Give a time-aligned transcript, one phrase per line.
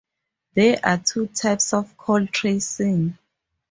[0.55, 3.19] There are two types of call tracing.